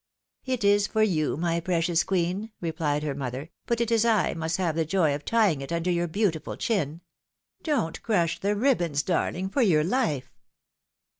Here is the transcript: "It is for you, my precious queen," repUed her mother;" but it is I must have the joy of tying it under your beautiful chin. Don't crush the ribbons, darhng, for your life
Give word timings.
"It 0.45 0.63
is 0.63 0.87
for 0.87 1.03
you, 1.03 1.37
my 1.37 1.59
precious 1.59 2.03
queen," 2.03 2.51
repUed 2.59 3.03
her 3.03 3.13
mother;" 3.13 3.51
but 3.67 3.79
it 3.79 3.91
is 3.91 4.03
I 4.03 4.33
must 4.33 4.57
have 4.57 4.75
the 4.75 4.83
joy 4.83 5.13
of 5.13 5.23
tying 5.23 5.61
it 5.61 5.71
under 5.71 5.91
your 5.91 6.07
beautiful 6.07 6.57
chin. 6.57 7.01
Don't 7.61 8.01
crush 8.01 8.39
the 8.39 8.55
ribbons, 8.55 9.03
darhng, 9.03 9.53
for 9.53 9.61
your 9.61 9.83
life 9.83 10.31